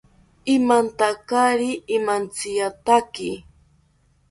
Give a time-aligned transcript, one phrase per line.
[0.55, 3.31] Imantakari imantziyataki